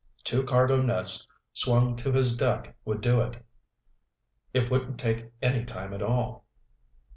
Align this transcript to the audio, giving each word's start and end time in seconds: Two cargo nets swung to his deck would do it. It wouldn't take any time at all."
Two 0.23 0.41
cargo 0.41 0.81
nets 0.81 1.27
swung 1.53 1.95
to 1.97 2.11
his 2.11 2.35
deck 2.35 2.75
would 2.85 3.01
do 3.01 3.21
it. 3.21 3.45
It 4.51 4.71
wouldn't 4.71 4.99
take 4.99 5.31
any 5.43 5.63
time 5.63 5.93
at 5.93 6.01
all." 6.01 6.47